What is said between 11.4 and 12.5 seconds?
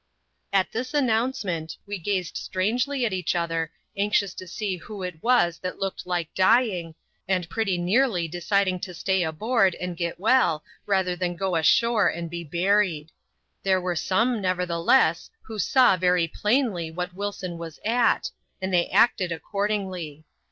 ashore and be